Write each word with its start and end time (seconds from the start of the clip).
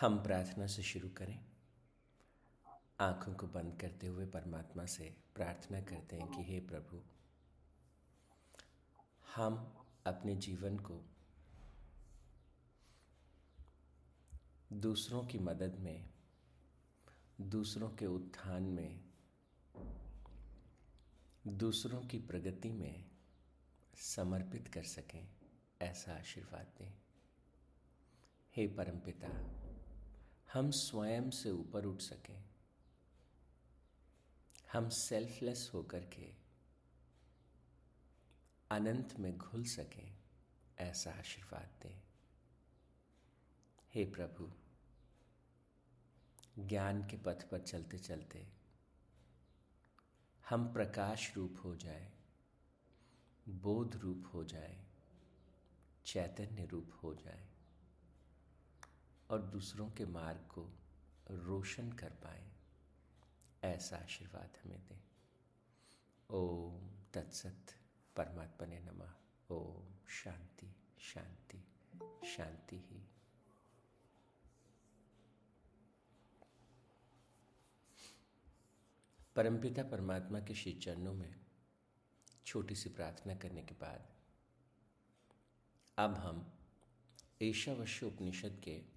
हम 0.00 0.22
प्रार्थना 0.22 0.66
से 0.66 0.82
शुरू 0.82 1.08
करें। 1.08 1.44
आँखों 3.00 3.34
को 3.34 3.46
बंद 3.46 3.80
करते 3.80 4.06
हुए 4.06 4.26
परमात्मा 4.26 4.86
से 4.86 5.16
प्रार्थना 5.34 5.80
करते 5.80 6.16
हैं 6.16 6.28
कि 6.28 6.52
हे 6.52 6.60
प्रभु, 6.60 7.02
हम 9.34 9.74
अपने 10.06 10.36
जीवन 10.36 10.78
को 10.78 11.04
दूसरों 14.72 15.26
की 15.26 15.38
मदद 15.38 15.78
में, 15.78 16.10
दूसरों 17.40 17.90
के 17.90 18.06
उत्थान 18.06 18.62
में, 18.62 19.04
दूसरों 21.46 22.00
की 22.00 22.18
प्रगति 22.18 22.70
में 22.70 23.04
समर्पित 23.94 24.68
कर 24.68 24.82
सकें 24.82 25.28
ऐसा 25.82 26.14
आशीर्वाद 26.14 26.66
दें। 26.78 26.92
हे 28.56 28.66
परमपिता 28.66 29.65
हम 30.52 30.70
स्वयं 30.70 31.30
से 31.30 31.50
ऊपर 31.50 31.84
उठ 31.84 32.00
सकें। 32.00 32.44
हम 34.72 34.88
सेल्फलेस 34.88 35.70
होकर 35.74 36.00
के 36.00 36.34
अनंत 38.70 39.16
में 39.20 39.38
घुल 39.38 39.64
सकें, 39.64 40.18
ऐसा 40.78 41.10
आशीर्वाद 41.10 41.78
दें। 41.82 42.02
हे 43.94 44.04
प्रभु, 44.04 44.52
ज्ञान 46.58 47.02
के 47.02 47.16
पथ 47.16 47.48
पर 47.50 47.60
चलते 47.60 47.98
चलते 47.98 48.52
हम 50.48 50.72
प्रकाश 50.72 51.36
रूप 51.36 51.60
हो 51.64 51.76
जाए, 51.76 52.12
बोध 53.48 53.96
रूप 53.96 54.30
हो 54.34 54.44
जाए, 54.44 54.86
चैतन्य 56.04 56.66
रूप 56.66 57.00
हो 57.02 57.14
जाए। 57.14 57.55
और 59.30 59.42
दूसरों 59.42 59.90
के 59.90 60.06
मार्ग 60.06 60.38
को 60.38 60.78
रोशन 61.30 61.92
कर 61.92 62.10
पाए, 62.10 62.52
ऐसा 63.64 63.96
आशीर्वाद 63.96 64.58
हमें 64.64 64.86
दें। 64.86 65.00
ओम 66.30 66.90
तत्सत 67.14 67.66
परमात्मा 68.16 68.66
ने 68.66 68.80
नमा। 68.80 69.16
ओम 69.50 70.06
शांति 70.08 70.76
शांति 70.98 71.64
शांति 72.26 72.76
ही। 72.76 73.08
परमपिता 79.36 79.82
परमात्मा 79.82 80.40
के 80.40 80.54
श्री 80.54 80.72
चरणों 80.72 81.14
में 81.14 81.40
छोटी 82.46 82.74
सी 82.74 82.88
प्रार्थना 82.88 83.34
करने 83.34 83.62
के 83.62 83.74
बाद 83.74 84.14
अब 85.98 86.14
हम 86.14 86.52
ईशावश्य 87.42 88.06
उपनिषद 88.06 88.60
के 88.64 88.95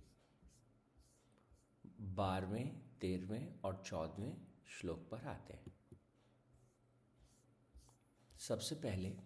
बारहवें, 2.02 2.82
तेरहवें 3.02 3.62
और 3.62 3.84
चौदहवें 3.86 4.48
श्लोक 4.68 5.08
पर 5.12 5.26
आते 5.28 5.54
हैं। 5.54 6.00
सबसे 8.38 8.76
पहले 8.76 9.18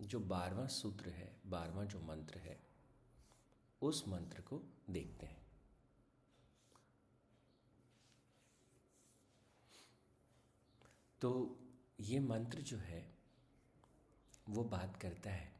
जो 0.00 0.20
बारहवा 0.20 0.66
सूत्र 0.66 1.10
है, 1.10 1.40
बारहवा 1.46 1.84
जो 1.84 2.00
मंत्र 2.00 2.38
है, 2.38 2.66
उस 3.82 4.08
मंत्र 4.08 4.40
को 4.40 4.62
देखते 4.90 5.26
हैं। 5.26 5.46
तो 11.20 11.58
ये 12.00 12.20
मंत्र 12.20 12.60
जो 12.60 12.78
है, 12.78 13.14
वो 14.48 14.64
बात 14.64 14.96
करता 14.96 15.30
है 15.30 15.52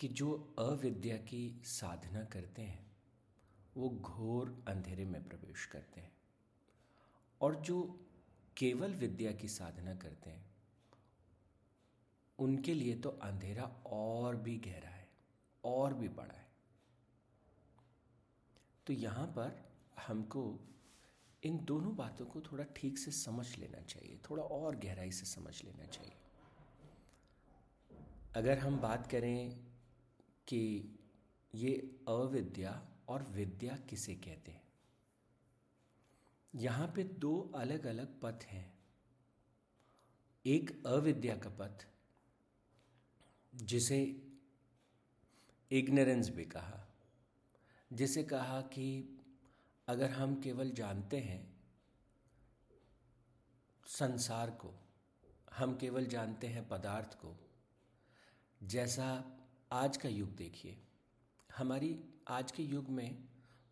कि 0.00 0.08
जो 0.08 0.54
अविद्या 0.58 1.16
की 1.16 1.62
साधना 1.64 2.24
करते 2.24 2.62
हैं 2.62 2.89
वो 3.76 3.88
घोर 3.88 4.64
अंधेरे 4.68 5.04
में 5.04 5.28
प्रवेश 5.28 5.66
करते 5.66 6.00
हैं। 6.00 6.12
और 7.40 7.56
जो 7.56 8.00
केवल 8.56 8.94
विद्या 8.94 9.32
की 9.32 9.48
साधना 9.48 9.94
करते 9.94 10.30
हैं, 10.30 10.50
उनके 12.38 12.74
लिए 12.74 12.94
तो 12.94 13.10
अंधेरा 13.10 13.64
और 13.86 14.36
भी 14.36 14.56
गहरा 14.56 14.88
है, 14.88 15.08
और 15.64 15.94
भी 15.94 16.08
बड़ा 16.08 16.34
है। 16.34 16.48
तो 18.86 18.92
यहाँ 18.92 19.26
पर 19.26 19.72
हमको 20.06 20.60
इन 21.44 21.64
दोनों 21.64 21.96
बातों 21.96 22.26
को 22.26 22.40
थोड़ा 22.40 22.64
ठीक 22.64 22.98
से 22.98 23.10
समझ 23.10 23.58
लेना 23.58 23.80
चाहिए, 23.80 24.20
थोड़ा 24.30 24.42
और 24.42 24.76
गहराई 24.76 25.12
से 25.12 25.26
समझ 25.26 25.64
लेना 25.64 25.84
चाहिए। 25.84 26.16
अगर 28.34 28.58
हम 28.58 28.78
बात 28.78 29.06
करें 29.06 29.64
कि 30.46 30.94
ये 31.54 31.96
अविद्या 32.08 32.88
और 33.10 33.22
विद्या 33.22 33.76
किसे 33.76 34.14
कहते 34.14 34.52
हैं? 34.52 34.68
यहाँ 36.54 36.86
पे 36.96 37.04
दो 37.04 37.52
अलग 37.54 37.86
अलग 37.86 38.20
पथ 38.20 38.44
हैं। 38.44 38.78
एक 40.46 40.86
अविद्या 40.86 41.36
का 41.36 41.50
पथ, 41.50 41.86
जिसे 43.54 44.00
इग्नोरेंस 45.70 46.30
भी 46.30 46.44
कहा, 46.44 46.86
जिसे 47.92 48.22
कहा 48.22 48.60
कि 48.60 49.18
अगर 49.88 50.10
हम 50.10 50.40
केवल 50.40 50.70
जानते 50.70 51.18
हैं 51.18 51.42
संसार 53.86 54.50
को, 54.50 54.72
हम 55.52 55.76
केवल 55.76 56.06
जानते 56.06 56.46
हैं 56.46 56.68
पदार्थ 56.68 57.14
को, 57.14 57.34
जैसा 58.62 59.08
आज 59.72 59.96
का 59.96 60.08
युग 60.08 60.34
देखिए, 60.36 60.78
हमारी 61.50 61.94
आज 62.30 62.52
के 62.52 62.62
युग 62.62 62.88
में 62.88 63.28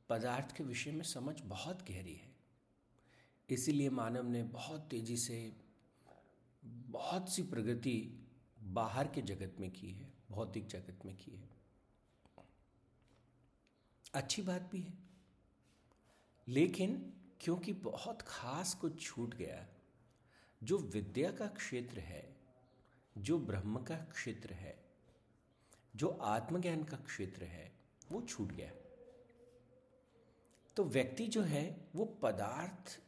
पदार्थ 0.08 0.56
के 0.56 0.64
विषय 0.64 0.92
में 0.92 1.02
समझ 1.02 1.40
बहुत 1.40 1.82
गहरी 1.82 2.14
है। 2.14 2.36
इसीलिए 3.50 3.90
मानव 3.90 4.28
ने 4.28 4.42
बहुत 4.42 4.80
तेज़ी 4.80 5.16
से, 5.16 5.56
बहुत 6.64 7.34
सी 7.34 7.42
प्रगति 7.42 8.26
बाहर 8.62 9.08
के 9.08 9.22
जगत 9.22 9.56
में 9.60 9.70
की 9.70 9.92
है, 9.92 10.12
भौतिक 10.30 10.66
जगत 10.66 10.98
में 11.04 11.16
की 11.16 11.30
है। 11.30 11.50
अच्छी 14.14 14.42
बात 14.42 14.62
भी 14.62 14.82
है। 14.82 14.98
लेकिन 16.48 17.12
क्योंकि 17.40 17.72
बहुत 17.72 18.22
खास 18.22 18.74
कुछ 18.74 19.02
छूट 19.02 19.34
गया, 19.34 19.68
जो 20.62 20.78
विद्या 20.78 21.32
का 21.32 21.46
क्षेत्र 21.46 21.98
है, 21.98 22.36
जो 23.18 23.38
ब्रह्म 23.38 23.82
का 23.82 23.96
क्षेत्र 23.96 24.52
है, 24.52 24.84
जो 25.96 26.08
आत्मज्ञान 26.08 26.84
का 26.84 26.96
क्षेत्र 26.96 27.44
है 27.44 27.77
वो 28.10 28.22
छूट 28.22 28.52
गया। 28.52 28.70
तो 30.76 30.84
व्यक्ति 30.84 31.26
जो 31.26 31.42
है, 31.42 31.88
वो 31.96 32.04
पदार्थ 32.04 33.02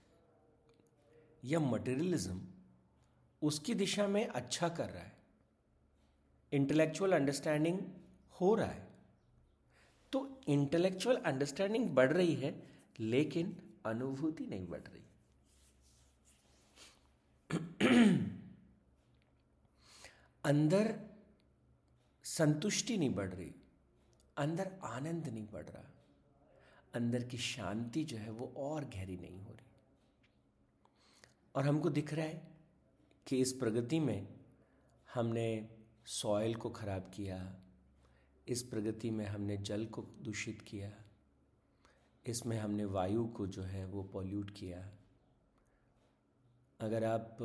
या 1.45 1.61
मटेरियलिज्म 1.61 2.49
उसकी 3.43 3.75
दिशा 3.75 4.09
में 4.09 4.27
अच्छा 4.27 4.69
कर 4.69 4.91
रहा 4.91 5.03
है। 5.03 5.19
इंटेलेक्चुअल 6.53 7.13
अंडरस्टैंडिंग 7.13 7.79
हो 8.41 8.55
रहा 8.55 8.67
है। 8.67 8.89
तो 10.13 10.41
इंटेलेक्चुअल 10.49 11.17
अंडरस्टैंडिंग 11.17 11.91
बढ़ 11.91 12.13
रही 12.13 12.35
है, 12.35 12.71
लेकिन 13.01 13.75
अनुभूति 13.87 14.47
नहीं 14.47 14.67
बढ़ 14.67 14.81
रही। 14.81 15.03
अंदर 20.45 21.01
संतुष्टि 22.25 22.99
नहीं 22.99 23.15
बढ़ 23.15 23.35
रही। 23.35 23.55
अंदर 24.41 24.79
आनंद 24.85 25.29
नहीं 25.29 25.47
बढ़ 25.47 25.67
रहा। 25.67 25.85
अंदर 26.95 27.25
की 27.25 27.39
शांति 27.39 28.05
जो 28.05 28.17
है 28.17 28.31
वो 28.31 28.55
और 28.57 28.85
गहरी 28.85 29.17
नहीं 29.17 29.41
हो 29.41 29.53
रही। 29.53 29.67
और 31.55 31.67
हमको 31.67 31.91
दिख 31.91 32.15
रहा 32.15 32.27
है 32.27 32.49
कि 33.27 33.37
इस 33.37 33.53
प्रगति 33.53 34.01
में 34.01 34.29
हमने 35.15 35.69
सॉयल 36.07 36.55
को 36.55 36.71
खराब 36.71 37.11
किया, 37.15 37.57
इस 38.49 38.63
प्रगति 38.63 39.11
में 39.11 39.27
हमने 39.27 39.57
जल 39.57 39.87
को 39.87 40.03
दूषित 40.03 40.63
किया, 40.63 40.93
इसमें 42.27 42.59
हमने 42.59 42.85
वायु 42.85 43.27
को 43.27 43.47
जो 43.47 43.63
है 43.63 43.87
वो 43.87 44.03
पॉल्यूट 44.03 44.51
किया। 44.51 44.93
अगर 46.81 47.05
आप 47.05 47.37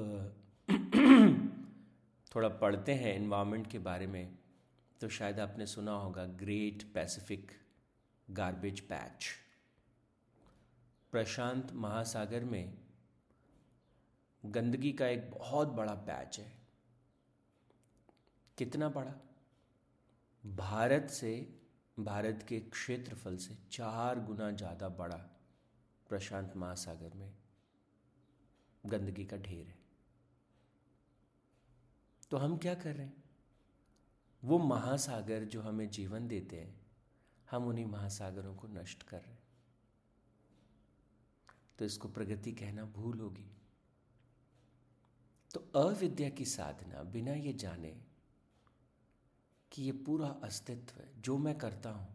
थोड़ा 2.36 2.50
पढ़ते 2.50 2.94
हैं 2.94 3.15
इन्वायरमेंट 3.15 3.71
के 3.71 3.80
बारे 3.80 4.07
में 4.07 4.38
तो 5.01 5.09
शायद 5.09 5.39
आपने 5.39 5.65
सुना 5.65 5.92
होगा 5.92 6.25
ग्रेट 6.25 6.83
पैसिफिक 6.94 7.51
गार्बेज 8.30 8.80
पैच 8.80 9.25
प्रशांत 11.12 11.71
महासागर 11.74 12.44
में 12.44 12.77
गंदगी 14.45 14.94
का 14.94 15.07
एक 15.07 15.31
बहुत 15.31 15.68
बड़ा 15.68 15.94
पैच 15.94 16.39
है। 16.39 16.51
कितना 18.57 18.89
बड़ा? 18.89 19.13
भारत 20.44 21.09
से, 21.09 21.57
भारत 22.00 22.45
के 22.50 22.59
क्षेत्रफल 22.59 23.38
से 23.38 23.57
चार 23.71 24.19
गुना 24.19 24.51
ज़्यादा 24.51 24.89
बड़ा 24.89 25.18
प्रशांत 26.09 26.53
महासागर 26.57 27.13
में 27.13 27.33
गंदगी 28.86 29.25
का 29.25 29.38
ढेर 29.38 29.68
है। 29.68 29.77
तो 32.31 32.38
हम 32.38 32.57
क्या 32.57 32.74
कर 32.74 32.95
रहे 32.95 33.06
हैं? 33.06 33.25
वो 34.45 34.57
महासागर 34.59 35.44
जो 35.44 35.62
हमें 35.62 35.89
जीवन 35.89 36.27
देते 36.27 36.56
हैं, 36.56 36.75
हम 37.47 37.68
उन्हीं 37.68 37.86
महासागरों 37.86 38.53
को 38.56 38.68
नष्ट 38.69 39.03
कर 39.03 39.21
रहे 39.21 39.36
तो 41.80 41.86
इसको 41.86 42.07
प्रगति 42.07 42.51
कहना 42.51 42.83
भूल 42.95 43.19
होगी। 43.19 43.50
तो 45.51 45.59
अविद्या 45.75 46.30
की 46.30 46.45
साधना 46.45 47.03
बिना 47.03 47.33
ये 47.33 47.53
जाने 47.53 47.95
कि 49.71 49.83
ये 49.83 49.92
पूरा 50.06 50.27
अस्तित्व 50.44 51.03
जो 51.21 51.38
मैं 51.38 51.57
करता 51.57 51.89
हूँ, 51.89 52.07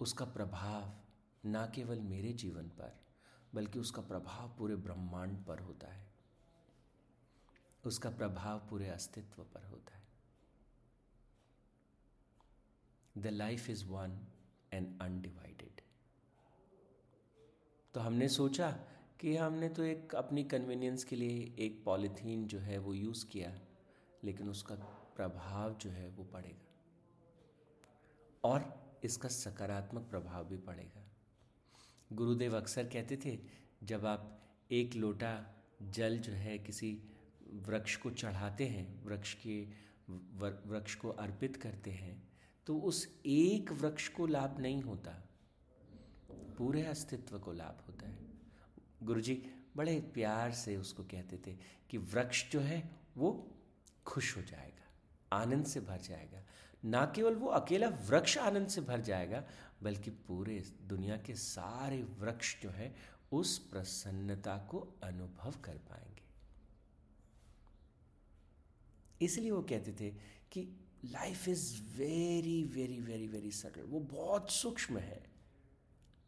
उसका 0.00 0.24
प्रभाव 0.24 0.92
ना 1.44 1.66
केवल 1.66 2.00
मेरे 2.00 2.32
जीवन 2.34 2.68
पर, 2.70 2.98
बल्कि 3.54 3.78
उसका 3.78 4.02
प्रभाव 4.02 4.56
पूरे 4.58 4.76
ब्रह्मांड 4.76 5.44
पर 5.46 5.58
होता 5.58 5.92
है। 5.92 6.06
उसका 7.88 8.10
प्रभाव 8.10 8.58
पूरे 8.70 8.88
अस्तित्व 8.88 9.42
पर 9.44 9.64
होता 9.64 9.96
है। 9.96 10.06
The 13.16 13.26
life 13.26 13.68
is 13.70 13.84
one 13.86 14.18
and 14.72 15.00
undivided 15.02 15.80
तो 17.94 18.00
हमने 18.00 18.28
सोचा 18.28 18.70
कि 19.20 19.36
हमने 19.36 19.68
तो 19.68 19.82
एक 19.82 20.14
अपनी 20.14 20.44
कन्वीनियंस 20.44 21.04
के 21.04 21.16
लिए 21.16 21.54
एक 21.58 21.82
पॉलिथीन 21.84 22.46
जो 22.46 22.58
है 22.58 22.78
वो 22.78 22.94
यूज़ 22.94 23.26
किया, 23.26 23.52
लेकिन 24.24 24.48
उसका 24.48 24.74
प्रभाव 25.16 25.74
जो 25.74 25.90
है 25.90 26.08
वो 26.08 26.24
पड़ेगा। 26.24 26.66
और 28.44 28.64
इसका 29.04 29.28
सकारात्मक 29.28 30.02
प्रभाव 30.02 30.44
भी 30.44 30.56
पड़ेगा। 30.56 31.04
गुरुदेव 32.12 32.56
अक्सर 32.56 32.84
कहते 32.84 33.16
थे, 33.16 33.38
जब 33.82 34.06
आप 34.06 34.40
एक 34.70 34.94
लोटा 34.94 35.32
जल 35.82 36.18
जो 36.18 36.32
है 36.32 36.58
किसी 36.58 36.90
वृक्ष 37.66 37.96
को 37.96 38.10
चढ़ाते 38.12 38.66
हैं, 38.66 39.04
वृक्ष 39.04 39.34
के 39.36 39.60
वृक्ष 40.08 40.94
को 40.94 41.08
अर्पित 41.10 41.56
करते 41.56 41.90
हैं 41.90 42.22
तो 42.66 42.78
उस 42.78 43.06
एक 43.26 43.72
वृक्ष 43.72 44.08
को 44.08 44.26
लाभ 44.26 44.58
नहीं 44.60 44.82
होता। 44.82 45.10
पूरे 46.58 46.82
अस्तित्व 46.82 47.38
को 47.38 47.52
लाभ 47.52 47.82
होता 47.88 48.08
है। 48.08 48.16
गुरुजी 49.02 49.34
बड़े 49.76 49.98
प्यार 50.14 50.52
से 50.52 50.76
उसको 50.76 51.02
कहते 51.04 51.38
थे 51.46 51.56
कि 51.90 51.98
वृक्ष 51.98 52.50
जो 52.52 52.60
है 52.60 52.82
वो 53.16 53.30
खुश 54.06 54.36
हो 54.36 54.42
जाएगा, 54.42 54.86
आनंद 55.32 55.66
से 55.66 55.80
भर 55.80 56.00
जाएगा। 56.00 56.42
ना 56.84 57.04
केवल 57.16 57.34
वो 57.34 57.48
अकेला 57.48 57.88
वृक्ष 58.08 58.36
आनंद 58.38 58.68
से 58.68 58.80
भर 58.80 59.00
जाएगा, 59.00 59.42
बल्कि 59.82 60.10
पूरे 60.10 60.62
दुनिया 60.82 61.16
के 61.16 61.34
सारे 61.34 62.02
वृक्ष 62.18 62.54
जो 62.62 62.70
है 62.70 62.94
उस 63.32 63.58
प्रसन्नता 63.70 64.56
को 64.70 64.78
अनुभव 65.02 65.54
कर 65.64 65.78
पाएँगे। 65.90 66.17
इसलिए 69.20 69.50
वो 69.50 69.62
कहते 69.62 69.92
थे 69.92 70.10
कि 70.52 70.68
life 71.04 71.48
is 71.48 71.82
very 71.98 72.64
very 72.64 73.00
very 73.00 73.28
very 73.28 73.50
subtle 73.50 73.82
वो 73.82 74.00
बहुत 74.00 74.50
सूक्ष्म 74.50 74.98
है। 74.98 75.26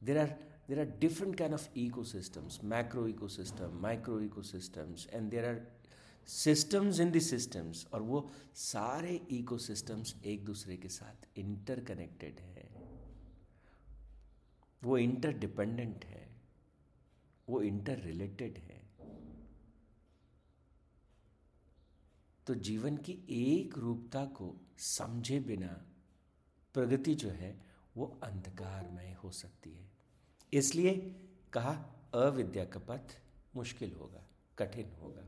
There 0.04 0.18
are 0.18 0.26
there 0.68 0.80
are 0.80 0.98
different 0.98 1.36
kind 1.36 1.54
of 1.54 1.68
ecosystems 2.04 2.64
macro 2.64 3.08
ecosystem 3.28 3.78
micro 3.82 4.20
ecosystems 4.42 5.08
and 5.12 5.30
there 5.30 5.44
are 5.44 5.80
systems 6.26 7.00
in 7.00 7.10
the 7.10 7.18
systems 7.18 7.86
और 7.92 8.02
वो 8.02 8.30
सारे 8.54 9.26
इको 9.30 9.58
सिस्टम्स 9.58 10.14
एक 10.24 10.44
दूसरे 10.44 10.76
के 10.76 10.88
साथ 10.88 11.38
इंटरकनेक्टेड 11.38 12.40
है। 12.40 12.68
वो 14.84 14.98
इंटरडिपेंडेंट 14.98 16.04
है। 16.04 16.28
वो 17.48 17.62
इंटर 17.62 17.98
रिलेटेड 17.98 18.58
है। 18.58 18.89
तो 22.46 22.54
जीवन 22.54 22.96
की 22.96 23.12
एक 23.30 23.78
रूपता 23.78 24.24
को 24.24 24.54
समझे 24.78 25.40
बिना 25.40 25.72
प्रगति 26.74 27.14
जो 27.14 27.30
है 27.30 27.64
वो 27.96 28.06
अंधकारमय 28.22 29.12
हो 29.24 29.30
सकती 29.30 29.70
है। 29.70 29.90
इसलिए 30.52 30.96
कहा, 31.52 31.72
अविद्या 32.14 32.64
का 32.64 32.80
पथ 32.80 33.16
मुश्किल 33.56 33.92
होगा, 33.92 34.24
कठिन 34.58 34.92
होगा। 34.92 35.26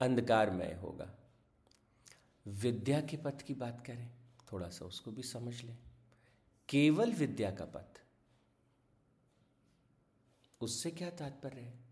अंधकारमय 0.00 0.78
होगा। 0.82 1.14
विद्या 2.46 3.00
के 3.00 3.16
पथ 3.16 3.42
की 3.42 3.54
बात 3.54 3.84
करें, 3.86 4.10
थोड़ा 4.52 4.68
सा 4.68 4.84
उसको 4.84 5.10
भी 5.12 5.22
समझ 5.22 5.62
लें। 5.62 5.78
केवल 6.68 7.12
विद्या 7.12 7.50
का 7.50 7.64
पथ, 7.64 8.00
उससे 10.60 10.90
क्या 10.90 11.10
तात्पर्य 11.10 11.60
है? 11.60 11.89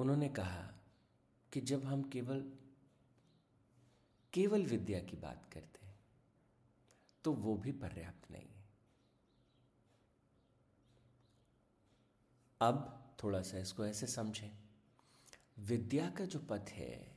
उन्होंने 0.00 0.28
कहा 0.28 0.80
कि 1.52 1.60
जब 1.60 1.84
हम 1.84 2.02
केवल 2.02 2.52
केवल 4.32 4.66
विद्या 4.66 5.00
की 5.00 5.16
बात 5.16 5.50
करते 5.52 5.86
हैं 5.86 5.98
तो 7.24 7.32
वो 7.32 7.56
भी 7.56 7.72
पर्याप्त 7.72 8.30
नहीं 8.30 8.48
है। 8.48 8.68
अब 12.60 12.96
थोड़ा 13.22 13.42
सा 13.42 13.58
इसको 13.58 13.86
ऐसे 13.86 14.06
समझें। 14.06 14.50
विद्या 15.58 16.10
का 16.10 16.24
जो 16.24 16.38
पथ 16.38 16.70
है, 16.70 17.16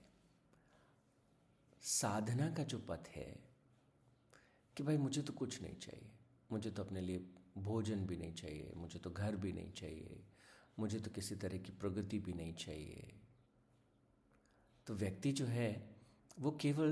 साधना 1.81 2.49
का 2.53 2.63
जो 2.63 2.79
पथ 2.79 3.07
है, 3.07 3.43
कि 4.77 4.83
भाई 4.83 4.97
मुझे 4.97 5.21
तो 5.21 5.33
कुछ 5.33 5.61
नहीं 5.61 5.75
चाहिए। 5.75 6.11
मुझे 6.51 6.71
तो 6.71 6.83
अपने 6.83 7.01
लिए 7.01 7.19
भोजन 7.57 8.05
भी 8.05 8.17
नहीं 8.17 8.33
चाहिए, 8.33 8.71
मुझे 8.75 8.99
तो 8.99 9.11
घर 9.11 9.35
भी 9.35 9.53
नहीं 9.53 9.71
चाहिए। 9.71 10.23
मुझे 10.79 10.99
तो 10.99 11.11
किसी 11.11 11.35
तरह 11.35 11.57
की 11.57 11.71
प्रगति 11.71 12.19
भी 12.19 12.33
नहीं 12.33 12.53
चाहिए। 12.53 13.13
तो 14.87 14.93
व्यक्ति 14.93 15.31
जो 15.31 15.45
है 15.45 15.95
वो 16.39 16.51
केवल 16.51 16.91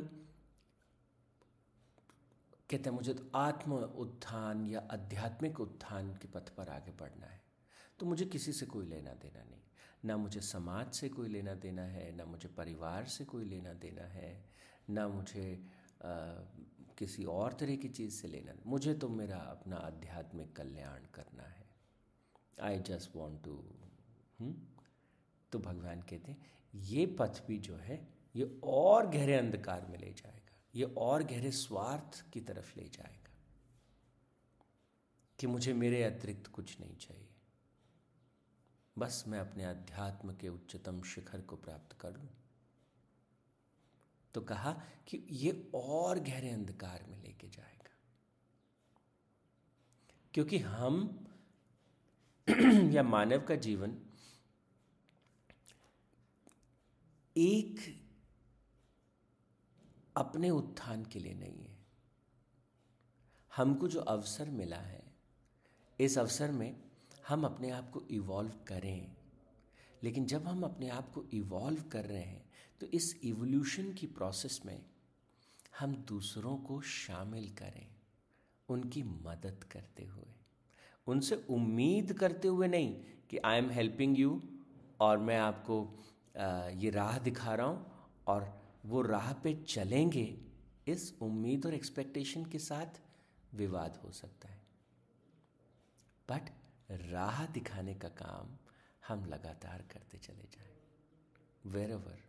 कहते 2.70 2.90
हैं 2.90 2.98
मुझे 2.98 3.14
तो 3.14 3.32
आत्म 3.36 3.74
उत्थान 3.74 4.66
या 4.66 4.88
आध्यात्मिक 4.92 5.60
उत्थान 5.60 6.14
के 6.14 6.28
पथ 6.28 6.50
पर 6.50 6.70
आगे 6.70 6.92
बढ़ना 6.92 7.26
है। 7.26 7.42
तो 8.00 8.06
मुझे 8.06 8.26
किसी 8.26 8.54
से 8.54 8.66
कोई 8.66 8.86
लेना 8.86 9.14
देना 9.14 9.44
नहीं। 9.44 9.62
ना 10.06 10.18
मुझे 10.18 10.42
समाज 10.42 10.94
से 10.94 11.10
कोई 11.10 11.30
लेना 11.30 11.54
देना 11.54 11.82
है 11.82 12.16
ना 12.16 12.26
मुझे 12.26 12.48
परिवार 12.48 13.06
से 13.06 13.26
कोई 13.26 13.46
लेना 13.46 13.74
देना 13.74 14.02
है 14.02 14.50
ना 14.90 15.08
मुझे 15.08 15.66
आ, 16.02 16.10
किसी 16.98 17.24
और 17.24 17.54
तरह 17.54 17.76
की 17.76 17.90
चीज़ 17.90 18.14
से 18.14 18.28
लेना। 18.28 18.54
मुझे 18.66 18.94
तो 18.94 19.10
मेरा 19.10 19.38
अपना 19.38 19.76
आध्यात्मिक 19.76 20.56
कल्याण 20.56 21.00
करना 21.14 21.44
है। 21.44 21.61
आई 22.62 22.80
जस्ट 22.88 23.16
वॉन्ट 23.16 23.44
टू 23.44 23.64
तो 25.52 25.60
भगवान 25.60 26.02
कहते 26.02 26.32
हैं, 26.32 26.46
ये 26.74 27.06
पथ 27.20 27.42
भी 27.48 27.58
जो 27.60 27.76
है, 27.78 28.08
ये 28.36 28.60
और 28.66 29.08
गहरे 29.08 29.34
अंधकार 29.36 29.86
में 29.90 29.98
ले 30.00 30.12
जाएगा, 30.14 30.56
ये 30.74 30.84
और 30.98 31.24
गहरे 31.24 31.52
स्वार्थ 31.54 32.24
की 32.34 32.42
तरफ़ 32.42 32.72
ले 32.78 32.88
जाएगा, 32.88 33.32
कि 35.40 35.48
मुझे 35.48 35.74
मेरे 35.74 36.04
अतिरिक्त 36.04 36.48
कुछ 36.50 36.80
नहीं 36.80 36.96
चाहिए। 36.98 37.28
बस 38.96 39.24
मैं 39.28 39.40
अपने 39.40 39.64
अध्यात्म 39.66 40.34
के 40.34 40.50
उच्चतम 40.50 41.02
शिखर 41.06 41.42
को 41.42 41.56
प्राप्त 41.58 41.98
कर 42.02 42.14
लूँ। 42.14 42.30
तो 44.34 44.42
कहा 44.44 44.72
कि 45.08 45.26
ये 45.32 45.52
और 45.76 46.20
गहरे 46.22 46.50
अंधकार 46.50 47.06
में 47.10 47.18
लेके 47.18 47.48
जाएगा, 47.50 47.90
क्योंकि 50.34 50.58
हम 50.60 51.04
या 52.48 53.04
मानव 53.04 53.42
का 53.42 53.56
जीवन 53.56 53.98
एक 57.36 57.80
अपने 60.18 60.50
उत्थान 60.50 61.06
के 61.06 61.20
लिए 61.20 61.34
नहीं 61.34 61.64
है। 61.66 61.78
हमको 63.56 63.88
जो 63.88 64.00
अवसर 64.00 64.50
मिला 64.50 64.78
है, 64.78 65.04
इस 66.00 66.18
अवसर 66.18 66.52
में 66.52 66.82
हम 67.28 67.46
अपने 67.46 67.70
आप 67.70 67.90
को 67.90 68.02
इवॉल्व 68.12 68.54
करें। 68.68 69.16
लेकिन 70.04 70.26
जब 70.26 70.48
हम 70.48 70.64
अपने 70.64 70.90
आप 70.90 71.12
को 71.12 71.24
इवॉल्व 71.34 71.84
कर 71.84 72.06
रहे 72.06 72.24
हैं 72.24 72.50
तो 72.82 72.88
इस 72.88 73.20
इवोल्यूशन 73.24 73.94
की 73.94 74.08
प्रोसेस 74.08 74.62
में 74.66 74.86
हम 75.80 75.96
दूसरों 75.96 76.58
को 76.58 76.82
शामिल 76.82 77.50
करें, 77.56 77.88
उनकी 78.70 79.04
मदद 79.04 79.64
करते 79.64 80.06
हुए। 80.06 80.34
उनसे 81.08 81.36
उम्मीद 81.50 82.14
करते 82.14 82.48
हुए 82.48 82.68
नहीं 82.68 82.94
कि 83.30 83.38
आई 83.38 83.58
एम 83.58 83.70
हेल्पिंग 83.70 84.20
यू 84.20 84.42
और 85.02 85.18
मैं 85.20 85.38
आपको 85.40 85.84
ये 86.78 86.90
राह 86.90 87.18
दिखा 87.20 87.54
रहा 87.56 87.68
हूँ 87.68 87.86
और 88.28 88.50
वो 88.86 89.02
राह 89.02 89.32
पे 89.34 89.54
चलेंगे, 89.68 90.26
इस 90.88 91.14
उम्मीद 91.22 91.66
और 91.66 91.74
एक्सपेक्टेशन 91.74 92.46
के 92.46 92.60
साथ 92.60 93.00
विवाद 93.56 94.00
हो 94.04 94.12
सकता 94.12 94.50
है। 94.50 94.60
बट 96.30 96.50
राह 97.12 97.46
दिखाने 97.48 97.94
का 97.96 98.08
काम 98.18 98.58
हम 99.04 99.26
लगातार 99.26 99.84
करते 99.94 100.18
चले 100.18 100.48
जाएँ। 100.52 100.70
वेर 101.66 101.92
एवर 101.92 102.20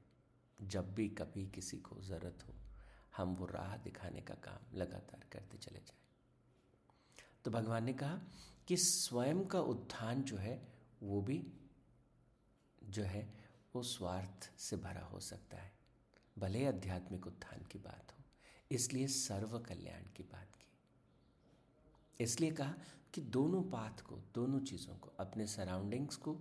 जब 0.59 0.93
भी 0.95 1.09
कभी 1.11 1.47
किसी 1.55 1.76
को 1.79 2.00
ज़रूरत 2.02 2.45
हो, 2.49 2.55
हम 3.17 3.35
वो 3.35 3.47
राह 3.47 3.76
दिखाने 3.85 4.21
का 4.21 4.35
काम 4.45 4.76
लगातार 4.79 5.25
करते 5.33 5.59
चले 5.59 5.79
जाएँ। 5.81 6.00
तो 7.45 7.50
भगवान 7.50 7.85
ने 7.85 7.93
कहा 7.95 8.21
कि 8.69 8.76
स्वयं 8.76 9.45
का 9.45 9.61
उत्थान 9.61 10.23
जो 10.23 10.37
है, 10.37 10.73
वो 11.02 11.21
भी 11.23 11.47
जो 12.83 13.02
है, 13.02 13.35
वो 13.75 13.83
स्वार्थ 13.83 14.50
से 14.59 14.76
भरा 14.76 15.04
हो 15.04 15.21
सकता 15.21 15.57
है। 15.57 15.73
भले 16.38 16.66
आध्यात्मिक 16.66 17.26
उत्थान 17.26 17.64
की 17.64 17.78
बात 17.78 18.12
हो, 18.19 18.25
इसलिए 18.71 19.07
सर्व 19.07 19.59
कल्याण 19.59 20.02
की 20.16 20.23
बात 20.23 20.57
की। 20.57 20.66
इसलिए 22.25 22.50
कहा 22.50 22.75
कि 23.14 23.21
दोनों 23.21 23.62
पाथ 23.62 24.00
को, 24.00 24.16
दोनों 24.35 24.61
चीज़ों 24.61 24.97
को, 24.97 25.12
अपने 25.21 25.47
सराउंडिंग्स 25.47 26.16
को 26.16 26.38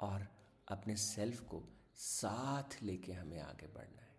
और 0.00 0.26
अपने 0.68 0.96
सेल्फ 0.96 1.40
को 1.40 1.64
साथ 1.96 2.82
लेके 2.82 3.12
हमें 3.12 3.40
आगे 3.40 3.66
बढ़ना 3.66 4.02
है। 4.02 4.16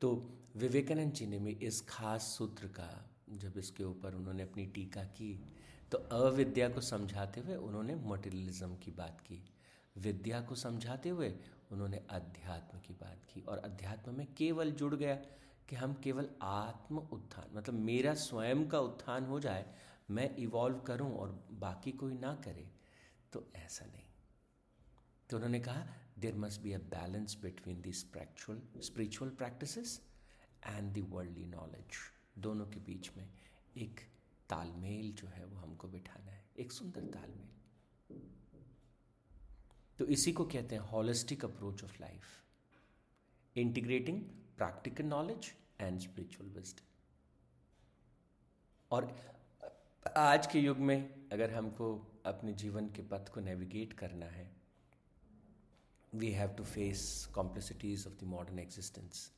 तो 0.00 0.38
विवेकानंद 0.56 1.12
जी 1.12 1.26
ने 1.26 1.38
भी 1.38 1.50
इस 1.62 1.80
खास 1.88 2.22
सूत्र 2.38 2.66
का, 2.68 2.88
जब 3.30 3.58
इसके 3.58 3.84
ऊपर 3.84 4.14
उन्होंने 4.14 4.42
अपनी 4.42 4.66
टीका 4.66 5.02
की 5.12 5.32
तो 5.92 5.98
अविद्या 5.98 6.68
को 6.68 6.80
समझाते 6.80 7.40
हुए 7.40 7.56
उन्होंने 7.56 7.94
मटेरियलिज्म 7.94 8.76
की 8.76 8.90
बात 8.90 9.20
की। 9.20 9.42
विद्या 9.96 10.40
को 10.40 10.54
समझाते 10.54 11.08
हुए 11.08 11.28
उन्होंने 11.72 12.00
अध्यात्म 12.10 12.78
की 12.78 12.94
बात 12.94 13.24
की। 13.24 13.40
और 13.40 13.58
अध्यात्म 13.58 14.14
में 14.14 14.26
केवल 14.36 14.70
जुड़ 14.72 14.94
गया 14.94 15.14
कि 15.68 15.76
हम 15.76 15.94
केवल 16.04 16.28
आत्म 16.42 16.98
उत्थान 17.12 17.56
मतलब 17.56 17.74
मेरा 17.74 18.14
स्वयं 18.16 18.66
का 18.68 18.80
उत्थान 18.80 19.24
हो 19.24 19.40
जाए, 19.40 19.64
मैं 20.10 20.34
इवॉल्व 20.36 20.78
करूँ 20.78 21.12
और 21.12 21.38
बाकी 21.60 21.92
कोई 21.92 22.14
ना 22.14 22.34
करे 22.44 22.68
तो 23.32 23.46
ऐसा 23.56 23.86
नहीं। 23.86 24.04
तो 25.30 25.36
उन्होंने 25.36 25.60
कहा 25.60 25.86
there 26.18 26.34
must 26.36 26.62
be 26.62 26.72
a 26.72 26.78
balance 26.90 27.38
between 27.42 27.80
the 27.82 27.92
spiritual 27.94 28.60
spiritual 28.82 29.30
practices 29.32 30.00
and 30.66 30.92
the 30.92 31.00
worldly 31.00 31.46
knowledge 31.46 31.96
दोनों 32.38 32.66
के 32.66 32.80
बीच 32.80 33.10
में 33.16 33.28
एक 33.76 34.00
तालमेल 34.50 35.12
जो 35.12 35.28
है 35.28 35.44
वो 35.44 35.56
हमको 35.56 35.88
बिठाना 35.88 36.32
है। 36.32 36.44
एक 36.58 36.72
सुंदर 36.72 37.00
तालमेल। 37.00 37.54
तो 39.98 40.04
इसी 40.04 40.32
को 40.32 40.44
कहते 40.44 40.74
हैं 40.74 40.82
holistic 40.82 41.44
approach 41.44 41.84
of 41.84 42.00
life 42.00 42.22
integrating 43.56 44.22
practical 44.56 45.04
knowledge 45.04 45.52
and 45.80 46.00
spiritual 46.00 46.50
wisdom 46.50 46.80
और 48.90 49.34
आज 50.16 50.46
के 50.46 50.58
युग 50.58 50.78
में 50.78 51.28
अगर 51.32 51.54
हमको 51.54 52.06
अपने 52.26 52.52
जीवन 52.52 52.88
के 52.88 53.02
पथ 53.02 53.28
को 53.28 53.40
नेविगेट 53.40 53.92
करना 53.92 54.26
है 54.26 54.56
we 56.14 56.30
have 56.30 56.48
to 56.48 56.64
face 56.64 57.28
complexities 57.34 58.06
of 58.06 58.14
the 58.14 58.24
modern 58.24 58.58
existence 58.58 59.32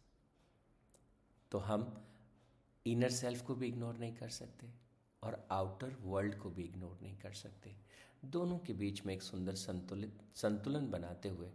तो 1.52 1.58
हम 1.58 2.04
इनर 2.86 3.10
सेल्फ 3.10 3.42
को 3.42 3.54
भी 3.54 3.68
इग्नोर 3.68 3.96
नहीं 3.96 4.16
कर 4.16 4.28
सकते 4.28 4.70
और 5.22 5.46
आउटर 5.50 5.96
वर्ल्ड 6.00 6.38
को 6.38 6.50
भी 6.50 6.62
इग्नोर 6.62 6.98
नहीं 7.02 7.16
कर 7.18 7.32
सकते। 7.32 7.74
दोनों 8.24 8.58
के 8.58 8.72
बीच 8.72 9.04
में 9.06 9.14
एक 9.14 9.22
सुंदर 9.22 9.54
संतुलित, 9.54 10.20
संतुलन 10.34 10.90
बनाते 10.90 11.28
हुए 11.28 11.50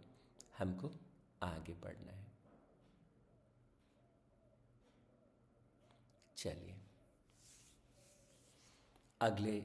हमको 0.58 0.90
आगे 1.42 1.72
बढ़ना 1.72 2.12
है। 2.12 2.26
चलिए। 6.36 6.74
अगले 9.20 9.60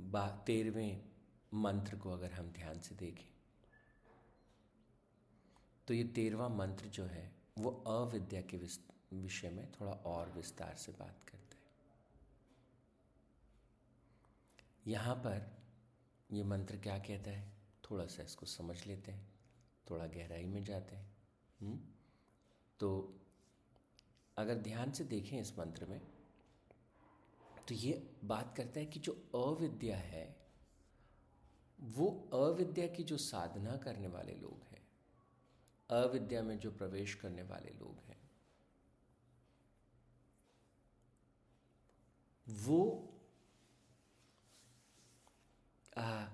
बा, 0.00 0.28
तेरहवें 0.46 1.08
मंत्र 1.54 1.96
को 1.96 2.10
अगर 2.10 2.32
हम 2.32 2.50
ध्यान 2.50 2.80
से 2.80 2.94
देखें 2.94 3.26
तो 5.88 5.94
ये 5.94 6.04
तेरवा 6.04 6.48
मंत्र 6.48 6.86
जो 6.86 7.04
है, 7.04 7.30
वो 7.58 7.70
अविद्या 7.86 8.40
के 8.42 8.56
विषय 9.12 9.50
में 9.50 9.72
थोड़ा 9.72 9.92
और 9.92 10.30
विस्तार 10.30 10.74
से 10.74 10.92
बात 10.92 11.22
करते 11.22 11.56
हैं 11.56 11.62
यहाँ 14.86 15.14
पर 15.14 15.58
ये 16.30 16.42
मंत्र 16.44 16.76
क्या 16.76 16.98
कहता 16.98 17.30
है 17.30 17.52
थोड़ा 17.90 18.06
सा 18.06 18.22
इसको 18.22 18.46
समझ 18.46 18.86
लेते 18.86 19.12
हैं, 19.12 19.28
थोड़ा 19.90 20.06
गहराई 20.06 20.44
में 20.44 20.64
जाते 20.64 20.96
हैं 20.96 21.16
हुँ? 21.60 21.68
हम्म? 21.68 21.80
तो 22.80 23.20
अगर 24.36 24.54
ध्यान 24.54 24.92
से 24.92 25.04
देखें 25.04 25.40
इस 25.40 25.58
मंत्र 25.58 25.86
में 25.86 26.00
तो 27.68 27.74
ये 27.74 28.10
बात 28.24 28.56
करता 28.56 28.80
है 28.80 28.86
कि 28.86 29.00
जो 29.00 29.12
अविद्या 29.34 29.96
है, 29.96 30.36
वो 31.80 32.28
अविद्या 32.32 32.86
की 32.86 33.04
जो 33.04 33.16
साधना 33.16 33.76
करने 33.76 34.08
वाले 34.08 34.34
लोग 34.34 34.62
हैं, 34.62 34.88
अविद्या 35.90 36.42
में 36.42 36.58
जो 36.58 36.70
प्रवेश 36.70 37.14
करने 37.14 37.42
वाले 37.42 37.70
लोग 37.70 38.00
हैं 38.08 38.17
वो 42.48 42.80
आ, 45.98 46.26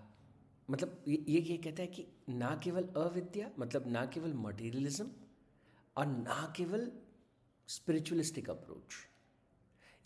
मतलब 0.71 1.05
ये 1.09 1.41
ये 1.41 1.57
कहता 1.57 1.83
है 1.83 1.89
कि 1.89 2.07
ना 2.29 2.55
केवल 2.65 2.89
अविद्या 2.97 3.51
मतलब 3.59 3.87
ना 3.87 4.05
केवल 4.07 4.33
मटेरियलिज्म 4.35 5.11
और 5.97 6.07
ना 6.07 6.53
केवल 6.57 6.91
स्पिरिचुअलिस्टिक 7.69 8.51
अप्रोच 8.51 8.95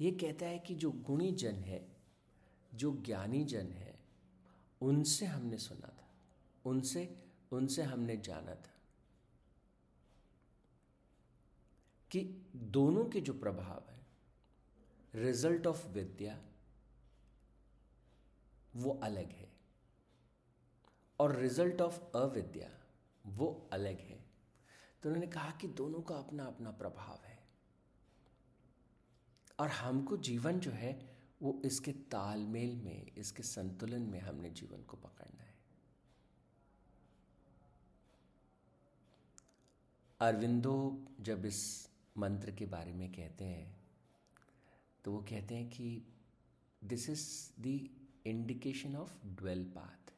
ये 0.01 0.11
कहता 0.11 0.47
है 0.47 0.59
कि 0.59 0.75
जो 0.75 0.91
गुणी 0.91 1.33
जन 1.33 1.55
है 1.55 1.87
जो 2.75 2.93
ज्ञानी 2.97 3.45
जन 3.45 3.73
है 3.73 3.99
उनसे 4.81 5.27
हमने 5.27 5.59
सुना 5.59 5.89
था 5.89 6.09
उनसे 6.65 7.09
उनसे 7.53 7.83
हमने 7.83 8.17
जाना 8.17 8.55
था 8.55 8.75
कि 12.11 12.21
दोनों 12.55 13.05
के 13.05 13.21
जो 13.21 13.33
प्रभाव 13.33 13.91
है 13.91 13.98
रिज़ल्ट 15.15 15.67
ऑफ़ 15.67 15.87
विद्या 15.89 16.39
वो 18.77 18.91
अलग 19.03 19.31
है 19.31 19.49
और 21.19 21.37
रिज़ल्ट 21.37 21.81
ऑफ़ 21.81 22.01
अविद्या 22.17 22.69
वो 23.25 23.69
अलग 23.73 24.01
है। 24.01 24.19
तो 25.03 25.09
उन्होंने 25.09 25.27
कहा 25.27 25.51
कि 25.51 25.69
दोनों 25.69 26.01
का 26.01 26.15
अपना 26.17 26.45
अपना 26.45 26.71
प्रभाव 26.71 27.21
है 27.27 27.39
और 29.59 29.69
हमको 29.71 30.17
जीवन 30.19 30.61
जो 30.61 30.71
है 30.71 30.93
वो 31.43 31.61
इसके 31.65 31.93
तालमेल 32.13 32.77
में, 32.77 33.13
इसके 33.17 33.43
संतुलन 33.43 34.03
में 34.03 34.21
हमने 34.21 34.51
जीवन 34.51 34.83
को 34.83 34.97
पकड़ना 34.97 35.43
है। 35.43 35.57
अरविंदो 40.21 40.77
जब 41.21 41.45
इस 41.47 41.89
मंत्र 42.19 42.51
के 42.51 42.67
बारे 42.67 42.93
में 42.93 43.11
कहते 43.13 43.45
हैं 43.45 43.78
तो 45.09 45.13
वो 45.13 45.23
कहते 45.23 45.57
हैं 45.57 45.71
कि 45.71 46.03
this 46.85 47.11
is 47.11 47.51
the 47.61 47.67
indication 48.27 48.97
of 48.97 49.27
dual 49.27 49.65
path 49.65 50.13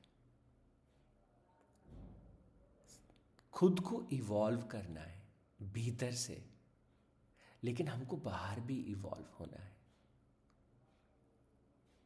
खुद 3.52 3.80
को 3.80 4.08
इवॉल्व 4.12 4.62
करना 4.62 5.00
है, 5.00 5.28
भीतर 5.62 6.12
से। 6.12 6.50
लेकिन 7.62 7.88
हमको 7.88 8.16
बाहर 8.16 8.60
भी 8.60 8.80
इवॉल्व 8.80 9.26
होना 9.40 9.62
है। 9.62 9.76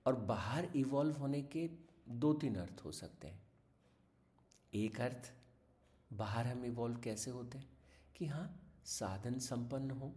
और 0.06 0.16
बाहर 0.16 0.64
इवॉल्व 0.64 1.16
होने 1.16 1.42
के 1.42 1.70
दो 2.08 2.34
तीन 2.34 2.56
अर्थ 2.56 2.82
हो 2.84 2.92
सकते 2.92 3.28
हैं। 3.28 3.42
एक 4.74 5.00
अर्थ, 5.00 5.32
बाहर 6.12 6.46
हम 6.46 6.64
इवॉल्व 6.64 7.00
कैसे 7.00 7.30
होते 7.30 7.58
हैं? 7.58 7.70
कि 8.16 8.26
हाँ 8.26 8.74
साधन 8.84 9.38
संपन्न 9.38 9.90
हो 9.90 10.16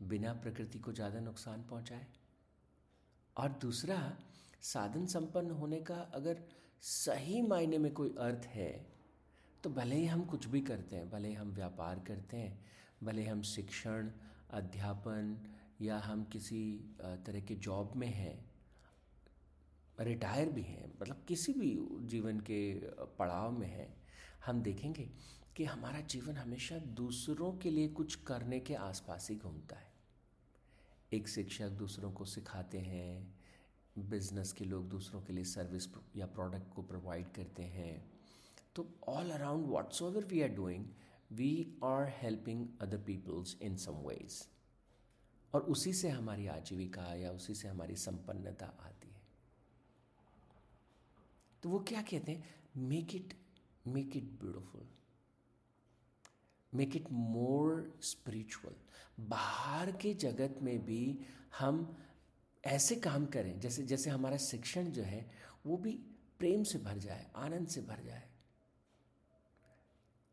बिना 0.00 0.32
प्रकृति 0.34 0.78
को 0.78 0.92
ज़्यादा 0.92 1.20
नुकसान 1.20 1.62
पहुँचाए। 1.62 2.06
और 3.36 3.58
दूसरा, 3.62 4.16
साधन 4.62 5.06
संपन्न 5.06 5.50
होने 5.50 5.80
का 5.80 5.94
अगर 6.14 6.42
सही 6.82 7.40
मायने 7.42 7.78
में 7.78 7.92
कोई 7.92 8.14
अर्थ 8.20 8.46
है 8.48 8.72
तो 9.64 9.70
भले 9.70 9.96
ही 9.96 10.06
हम 10.06 10.24
कुछ 10.24 10.46
भी 10.46 10.60
करते 10.62 10.96
हैं, 10.96 11.08
भले 11.10 11.32
हम 11.32 11.50
व्यापार 11.52 11.98
करते 12.06 12.36
हैं, 12.36 12.58
भले 13.04 13.24
हम 13.24 13.42
शिक्षण, 13.44 14.10
अध्यापन, 14.50 15.36
या 15.80 15.98
हम 15.98 16.24
किसी 16.24 16.62
तरह 17.00 17.40
के 17.40 17.54
जॉब 17.56 17.92
में 17.96 18.08
हैं, 18.08 18.38
रिटायर 19.98 20.48
भी 20.48 20.62
हैं 20.62 20.92
मतलब 21.00 21.24
किसी 21.28 21.52
भी 21.52 21.76
जीवन 22.08 22.40
के 22.40 22.60
पड़ाव 23.18 23.50
में 23.52 23.66
हैं, 23.68 23.94
हम 24.46 24.62
देखेंगे 24.62 25.08
कि 25.56 25.64
हमारा 25.64 26.00
जीवन 26.06 26.36
हमेशा 26.36 26.78
दूसरों 26.96 27.52
के 27.52 27.70
लिए 27.70 27.88
कुछ 27.90 28.14
करने 28.24 28.60
के 28.60 28.74
आसपास 28.76 29.28
ही 29.30 29.36
घूमता 29.36 29.76
है। 29.76 29.89
एक 31.12 31.28
शिक्षक 31.28 31.68
दूसरों 31.68 32.12
को 32.12 32.24
सिखाते 32.24 32.78
हैं, 32.78 33.40
बिज़नेस 33.98 34.52
के 34.52 34.64
लोग 34.64 34.88
दूसरों 34.88 35.22
के 35.22 35.32
लिए 35.32 35.44
सर्विस 35.44 35.88
या 36.16 36.26
प्रोडक्ट 36.26 36.74
को 36.74 36.82
प्रोवाइड 36.82 37.32
करते 37.32 37.62
हैं। 37.62 38.12
तो 38.74 38.86
all 39.08 39.30
around 39.30 39.66
whatever 40.02 40.24
we 40.24 40.42
are 40.42 40.48
doing 40.48 40.86
we 41.32 41.78
are 41.84 42.08
helping 42.08 42.68
other 42.80 42.98
peoples 42.98 43.56
in 43.62 43.76
some 43.76 43.92
ways 43.92 44.48
और 45.54 45.60
उसी 45.60 45.92
से 45.92 46.08
हमारी 46.08 46.46
आजीविका 46.46 47.14
या 47.14 47.32
उसी 47.32 47.54
से 47.54 47.68
हमारी 47.68 47.96
संपन्नता 47.96 48.66
आती 48.66 49.08
है। 49.08 49.20
तो 51.62 51.68
वो 51.68 51.78
क्या 51.78 52.02
कहते 52.02 52.32
हैं? 52.32 52.54
Make 52.76 53.14
it 53.16 53.34
make 53.86 54.16
it 54.16 54.24
beautiful 54.24 54.88
make 56.72 56.96
it 56.96 57.10
more 57.12 57.92
spiritual 58.02 58.74
बाहर 59.20 59.90
के 59.92 60.14
जगत 60.16 60.58
में 60.62 60.78
भी 60.84 61.18
हम 61.58 61.96
ऐसे 62.64 62.96
काम 62.96 63.26
करें, 63.26 63.58
जैसे 63.60 63.82
जैसे 63.82 64.10
हमारा 64.10 64.36
शिक्षण 64.38 64.90
जो 64.90 65.02
है, 65.02 65.30
वो 65.66 65.76
भी 65.76 65.92
प्रेम 66.38 66.62
से 66.64 66.78
भर 66.78 66.98
जाए, 66.98 67.26
आनंद 67.36 67.68
से 67.68 67.80
भर 67.80 68.02
जाए। 68.04 68.28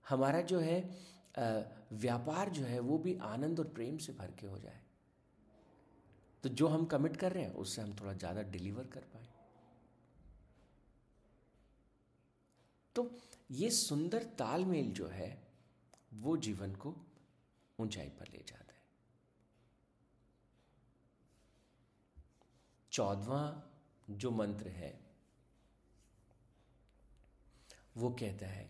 हमारा 0.06 0.42
जो 0.42 0.60
है 0.60 0.80
व्यापार 1.94 2.50
जो 2.50 2.64
है, 2.64 2.80
वो 2.80 2.98
भी 2.98 3.18
आनंद 3.24 3.60
और 3.60 3.68
प्रेम 3.68 3.98
से 3.98 4.14
भर 4.14 4.32
के 4.40 4.48
हो 4.48 4.60
जाए। 4.60 4.82
तो 6.44 6.50
जो 6.52 6.68
हम 6.68 6.86
कमिट 6.86 7.18
कर 7.18 7.32
रहे 7.32 7.44
हैं, 7.44 7.54
उससे 7.54 7.82
हम 7.82 7.96
थोड़ा 7.96 8.14
ज़्यादा 8.14 8.42
डिलीवर 8.44 8.88
कर 8.88 9.02
पाए। 9.14 9.28
तो 12.96 13.10
ये 13.52 13.70
सुंदर 13.72 14.24
तालमेल 14.40 14.92
जो 14.92 15.08
है 15.08 15.47
वो 16.18 16.38
जीवन 16.38 16.76
को 16.76 16.96
ऊंचाई 17.80 18.10
पर 18.10 18.28
ले 18.28 18.44
जाता 18.48 18.74
है। 18.74 18.86
चौदवा 22.92 23.42
जो 24.10 24.32
मंत्र 24.32 24.70
है, 24.70 25.00
वो 27.98 28.10
कहता 28.10 28.48
है 28.48 28.70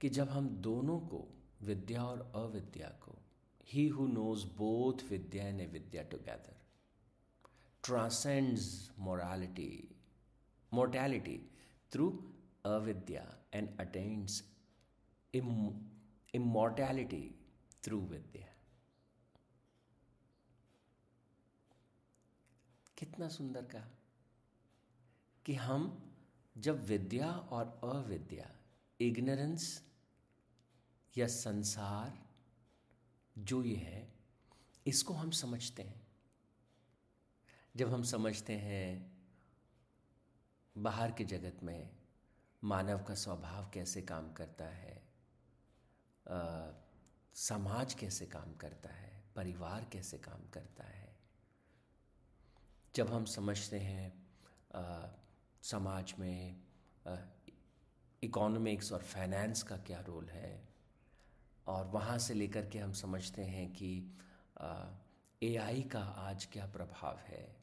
कि 0.00 0.08
जब 0.08 0.28
हम 0.28 0.48
दोनों 0.48 0.98
को, 1.00 1.26
विद्या 1.62 2.04
और 2.04 2.20
अविद्या 2.34 2.88
को 2.88 3.16
ही 3.64 3.86
who 3.88 4.06
knows 4.06 4.46
both 4.46 5.02
vidya 5.10 5.46
and 5.46 5.70
vidya 5.72 6.02
together 6.02 6.56
transcends 7.84 8.90
morality 8.98 9.96
mortality 10.72 11.38
through 11.92 12.08
avidya 12.66 13.24
and 13.54 13.78
attains 13.80 14.42
immortality 16.34 17.34
through 17.82 18.00
vidya 18.00 18.46
कितना 22.98 23.28
सुंदर 23.28 23.64
कहा 23.64 23.88
कि 25.46 25.54
हम 25.54 26.12
जब 26.58 26.84
विद्या 26.84 27.30
और 27.32 27.80
अविद्या 27.84 28.56
इग्नोरेंस 29.00 29.90
या 31.18 31.26
संसार, 31.26 32.26
जो 33.38 33.62
ये 33.62 33.76
है, 33.76 34.12
इसको 34.86 35.14
हम 35.14 35.30
समझते 35.30 35.82
हैं। 35.82 36.06
जब 37.76 37.92
हम 37.92 38.02
समझते 38.02 38.52
हैं 38.52 39.18
बाहर 40.78 41.12
के 41.12 41.24
जगत 41.24 41.62
में 41.62 41.90
मानव 42.64 43.04
का 43.04 43.14
स्वभाव 43.14 43.70
कैसे 43.74 44.02
काम 44.02 44.32
करता 44.32 44.64
है 44.64 45.09
आ, 46.30 46.70
समाज 47.34 47.94
कैसे 47.94 48.26
काम 48.26 48.54
करता 48.54 48.88
है 48.88 49.24
परिवार 49.36 49.84
कैसे 49.92 50.18
काम 50.18 50.50
करता 50.50 50.84
है? 50.84 51.16
जब 52.94 53.12
हम 53.12 53.24
समझते 53.24 53.78
हैं 53.78 54.26
आ, 54.74 55.06
समाज 55.62 56.14
में 56.18 56.62
इकोनॉमिक्स 58.22 58.92
और 58.92 59.02
फाइनेंस 59.02 59.62
का 59.62 59.76
क्या 59.76 60.00
रोल 60.00 60.28
है 60.28 60.68
और 61.66 61.86
वहाँ 61.86 62.18
से 62.18 62.34
लेकर 62.34 62.66
के 62.66 62.78
हम 62.78 62.92
समझते 62.92 63.42
हैं 63.42 63.72
कि 63.72 64.16
एआई 65.42 65.82
का 65.82 66.00
आज 66.00 66.44
क्या 66.44 66.66
प्रभाव 66.66 67.18
है 67.18 67.59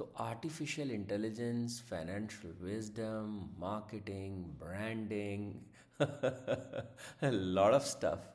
तो 0.00 0.12
artificial 0.16 0.90
intelligence 0.90 1.80
financial 1.82 2.52
wisdom 2.60 3.32
marketing 3.58 4.44
branding 4.44 5.52
lot 7.24 7.72
of 7.72 7.84
stuff 7.84 8.28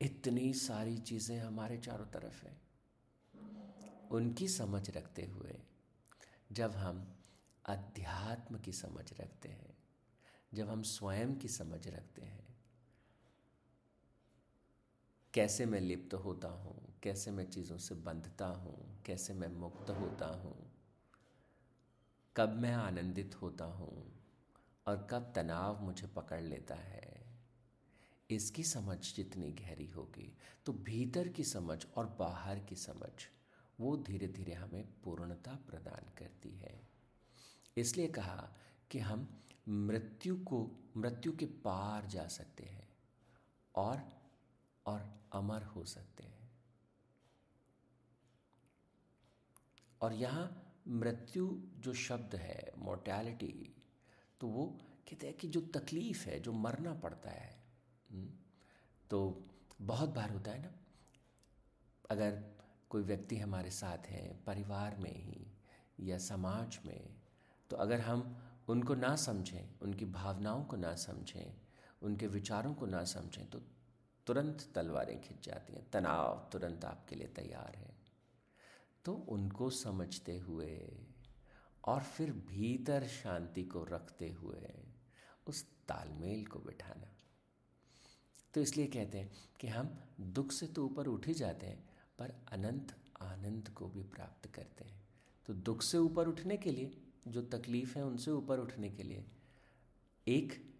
इतनी 0.00 0.52
सारी 0.54 0.96
चीज़ें 0.98 1.38
हमारे 1.38 1.76
चारों 1.78 2.06
तरफ़ 2.06 2.44
हैं। 2.46 2.56
उनकी 4.10 4.48
समझ 4.48 4.90
रखते 4.90 5.26
हुए 5.26 5.54
जब 6.52 6.74
हम 6.76 7.06
अध्यात्म 7.64 8.58
की 8.58 8.72
समझ 8.72 9.12
रखते 9.20 9.48
हैं, 9.48 9.76
जब 10.54 10.68
हम 10.70 10.82
स्वयं 10.82 11.34
की 11.34 11.48
समझ 11.48 11.86
रखते 11.88 12.22
हैं 12.22 12.53
कैसे 15.34 15.66
मैं 15.66 15.80
लिप्त 15.80 16.14
होता 16.14 16.48
हूँ? 16.48 17.00
कैसे 17.02 17.30
मैं 17.30 17.50
चीज़ों 17.50 17.78
से 17.78 17.94
बंधता 17.94 18.46
हूँ? 18.46 19.02
कैसे 19.06 19.34
मैं 19.34 19.48
मुक्त 19.48 19.90
होता 19.90 20.26
हूँ? 20.26 20.72
कब 22.36 22.48
मैं 22.48 22.72
आनंदित 22.72 23.42
होता 23.42 23.64
हूँ? 23.64 24.12
और 24.86 25.08
कब 25.10 25.32
तनाव 25.36 25.82
मुझे 25.82 26.06
पकड़ 26.06 26.40
लेता 26.40 26.74
है? 26.74 27.24
इसकी 28.30 28.62
समझ 28.62 29.14
जितनी 29.14 29.52
गहरी 29.52 29.86
होगी 29.86 30.38
तो 30.66 30.72
भीतर 30.72 31.28
की 31.28 31.44
समझ 31.44 31.86
और 31.96 32.06
बाहर 32.06 32.58
की 32.58 32.76
समझ, 32.76 33.26
वो 33.80 33.96
धीरे 33.96 34.28
धीरे 34.28 34.52
हमें 34.52 34.88
पूर्णता 35.04 35.58
प्रदान 35.70 36.12
करती 36.18 36.50
है। 36.50 36.88
इसलिए 37.76 38.08
कहा 38.08 38.52
कि 38.90 38.98
हम 38.98 39.42
मृत्यु 39.68 40.36
को, 40.36 40.70
मृत्यु 40.96 41.36
के 41.36 41.46
पार 41.46 42.06
जा 42.06 42.26
सकते 42.26 42.64
हैं 42.64 42.88
और 43.74 44.13
अमर 45.34 45.62
हो 45.64 45.84
सकते 45.84 46.24
हैं। 46.24 46.48
और 50.00 50.12
यहाँ 50.12 50.44
मृत्यु 50.88 51.46
जो 51.78 51.92
शब्द 51.94 52.34
है 52.34 52.72
मोर्टैलिटी 52.78 53.52
तो 54.40 54.46
वो 54.48 54.64
कहते 55.10 55.26
हैं 55.26 55.36
कि 55.36 55.48
जो 55.48 55.60
तकलीफ़ 55.74 56.28
है 56.28 56.40
जो 56.40 56.52
मरना 56.52 56.94
पड़ता 56.94 57.30
है 57.30 57.50
हम्म, 58.10 58.28
तो 59.10 59.46
बहुत 59.82 60.14
बार 60.14 60.30
होता 60.30 60.50
है 60.50 60.62
ना 60.62 60.72
अगर 62.10 62.42
कोई 62.90 63.02
व्यक्ति 63.02 63.36
हमारे 63.36 63.70
साथ 63.70 64.06
है 64.06 64.22
परिवार 64.46 64.96
में 65.00 65.14
ही 65.14 65.46
या 66.00 66.18
समाज 66.18 66.78
में 66.86 67.14
तो 67.70 67.76
अगर 67.76 68.00
हम 68.00 68.22
उनको 68.68 68.94
ना 68.94 69.14
समझें 69.16 69.80
उनकी 69.82 70.04
भावनाओं 70.04 70.64
को 70.64 70.76
ना 70.76 70.94
समझें 70.96 71.54
उनके 72.02 72.26
विचारों 72.26 72.74
को 72.74 72.86
ना 72.86 73.04
समझें 73.04 73.46
तो 73.50 73.60
तुरंत 74.26 74.68
तलवारें 74.74 75.20
खिंच 75.20 75.46
जाती 75.46 75.72
हैं। 75.72 75.90
तनाव 75.90 76.48
तुरंत 76.52 76.84
आपके 76.84 77.16
लिए 77.16 77.26
तैयार 77.26 77.76
है। 77.76 77.94
तो 79.04 79.14
उनको 79.14 79.70
समझते 79.70 80.38
हुए 80.38 80.98
और 81.84 82.02
फिर 82.02 82.32
भीतर 82.32 83.06
शांति 83.06 83.64
को 83.64 83.84
रखते 83.84 84.30
हुए 84.30 84.74
उस 85.46 85.64
तालमेल 85.64 86.46
को 86.46 86.58
बिठाना। 86.58 87.10
तो 88.54 88.60
इसलिए 88.60 88.86
कहते 88.86 89.18
हैं 89.18 89.32
कि 89.60 89.68
हम 89.68 90.00
दुख 90.20 90.52
से 90.52 90.66
तो 90.66 90.84
ऊपर 90.84 91.06
उठ 91.06 91.26
ही 91.26 91.34
जाते 91.34 91.66
हैं, 91.66 91.90
पर 92.18 92.34
अनंत 92.52 92.96
आनंद 93.22 93.68
को 93.68 93.88
भी 93.88 94.02
प्राप्त 94.02 94.48
करते 94.48 94.84
हैं। 94.84 95.08
तो 95.46 95.54
दुख 95.54 95.82
से 95.82 95.98
ऊपर 95.98 96.28
उठने 96.28 96.56
के 96.56 96.70
लिए, 96.72 97.02
जो 97.28 97.42
तकलीफ़ 97.42 97.98
है 97.98 98.04
उनसे 98.04 98.30
ऊपर 98.30 98.58
उठने 98.58 98.90
के 98.90 99.02
लिए 99.02 99.24
एक 100.28 100.74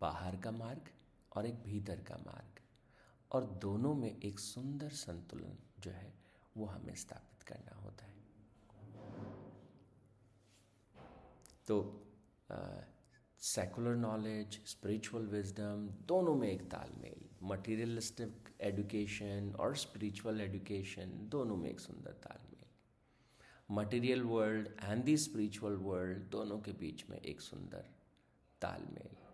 बाहर 0.00 0.36
का 0.36 0.50
मार्ग 0.50 0.90
और 1.38 1.46
एक 1.46 1.54
भीतर 1.54 2.00
का 2.00 2.16
मार्ग। 2.16 2.60
और 3.32 3.44
दोनों 3.44 3.94
में 3.94 4.20
एक 4.20 4.38
सुंदर 4.38 4.88
संतुलन 4.88 5.58
जो 5.80 5.90
है, 5.90 6.12
वो 6.56 6.66
हमें 6.66 6.94
स्थापित 6.94 7.42
करना 7.42 7.76
होता 7.76 8.04
है। 8.04 8.16
तो 11.66 12.04
सेकुलर 13.40 13.96
नॉलेज 13.96 14.58
स्पिरिचुअल 14.66 15.26
विजडम 15.26 15.88
दोनों 16.06 16.34
में 16.34 16.48
एक 16.48 16.62
तालमेल 16.70 17.28
मटीरियलिस्टिक 17.42 18.48
एजुकेशन 18.60 19.54
और 19.60 19.76
स्पिरिचुअल 19.76 20.40
एजुकेशन 20.40 21.12
दोनों 21.28 21.56
में 21.56 21.70
एक 21.70 21.80
सुंदर 21.80 22.12
तालमेल। 22.12 22.66
Material 23.70 24.22
world 24.22 24.68
and 24.82 25.04
the 25.04 25.16
spiritual 25.16 25.76
world 25.76 26.18
दोनों 26.18 26.58
के 26.60 26.72
बीच 26.72 27.04
में 27.10 27.18
एक 27.18 27.40
सुंदर 27.40 27.84
तालमेल। 28.60 29.27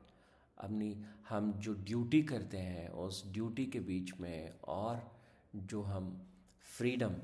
अपनी, 0.59 1.05
हम 1.29 1.53
जो 1.53 1.75
ड्यूटी 1.75 2.23
करते 2.23 2.59
हैं, 2.59 2.89
उस 2.89 3.33
ड्यूटी 3.33 3.67
के 3.67 3.81
बीच 3.81 4.21
में 4.21 4.61
और 4.61 5.21
जो 5.57 5.83
हम 5.83 6.27
फ्रीडम 6.61 7.15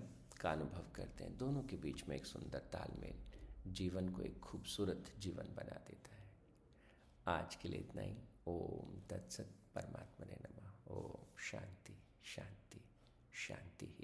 का 0.40 0.52
अनुभव 0.52 0.92
करते 0.94 1.24
हैं, 1.24 1.38
दोनों 1.38 1.62
के 1.62 1.76
बीच 1.76 2.08
में 2.08 2.16
एक 2.16 2.26
सुंदर 2.26 2.58
तालमेल 2.58 3.16
जीवन 3.66 4.08
को 4.08 4.22
एक 4.22 4.40
खूबसूरत 4.40 5.12
जीवन 5.18 5.44
बना 5.44 5.74
देता 5.74 6.14
है। 6.14 6.30
आज 7.26 7.54
के 7.54 7.68
लिए 7.68 7.80
इतना 7.80 8.02
ही। 8.02 8.16
ओम 8.46 9.00
तत्सत 9.10 9.50
परमात्मा 9.74 10.26
ने 10.26 10.32
नमा। 10.32 10.94
ओम 10.94 11.38
शांति 11.38 12.02
शांति 12.24 12.80
शांति। 13.32 13.99